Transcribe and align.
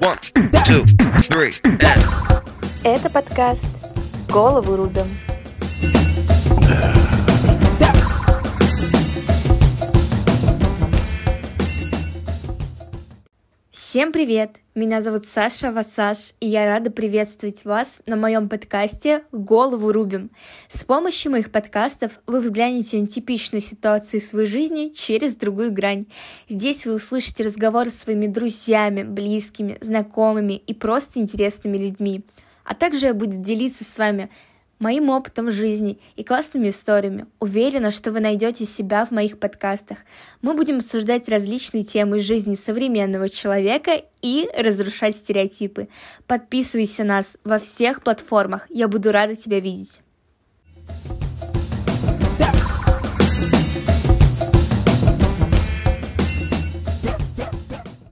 One, 0.00 0.18
two, 0.66 0.84
three, 1.30 1.54
and... 1.62 2.02
Это 2.82 3.08
подкаст 3.08 3.64
«Голову 4.28 4.74
рубим». 4.74 5.06
Всем 13.94 14.10
привет! 14.10 14.56
Меня 14.74 15.00
зовут 15.02 15.24
Саша 15.24 15.70
Васаш, 15.70 16.32
и 16.40 16.48
я 16.48 16.66
рада 16.66 16.90
приветствовать 16.90 17.64
вас 17.64 18.02
на 18.06 18.16
моем 18.16 18.48
подкасте 18.48 19.22
«Голову 19.30 19.92
рубим». 19.92 20.32
С 20.66 20.82
помощью 20.82 21.30
моих 21.30 21.52
подкастов 21.52 22.18
вы 22.26 22.40
взглянете 22.40 23.00
на 23.00 23.06
типичную 23.06 23.62
ситуацию 23.62 24.20
своей 24.20 24.48
жизни 24.48 24.88
через 24.88 25.36
другую 25.36 25.70
грань. 25.70 26.06
Здесь 26.48 26.86
вы 26.86 26.94
услышите 26.94 27.44
разговоры 27.44 27.88
с 27.88 28.00
своими 28.00 28.26
друзьями, 28.26 29.04
близкими, 29.04 29.78
знакомыми 29.80 30.54
и 30.54 30.74
просто 30.74 31.20
интересными 31.20 31.78
людьми. 31.78 32.24
А 32.64 32.74
также 32.74 33.06
я 33.06 33.14
буду 33.14 33.36
делиться 33.36 33.84
с 33.84 33.96
вами 33.96 34.28
моим 34.84 35.08
опытом 35.08 35.50
жизни 35.50 35.98
и 36.14 36.22
классными 36.22 36.68
историями. 36.68 37.26
Уверена, 37.40 37.90
что 37.90 38.12
вы 38.12 38.20
найдете 38.20 38.66
себя 38.66 39.06
в 39.06 39.12
моих 39.12 39.38
подкастах. 39.38 39.96
Мы 40.42 40.52
будем 40.52 40.76
обсуждать 40.76 41.26
различные 41.26 41.84
темы 41.84 42.18
жизни 42.18 42.54
современного 42.54 43.30
человека 43.30 44.02
и 44.20 44.46
разрушать 44.54 45.16
стереотипы. 45.16 45.88
Подписывайся 46.26 47.02
на 47.04 47.14
нас 47.14 47.38
во 47.44 47.58
всех 47.58 48.02
платформах. 48.02 48.66
Я 48.68 48.88
буду 48.88 49.10
рада 49.10 49.36
тебя 49.36 49.58
видеть. 49.58 50.03